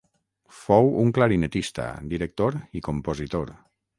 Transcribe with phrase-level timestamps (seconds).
[0.59, 3.55] Fou un clarinetista, director i compositor.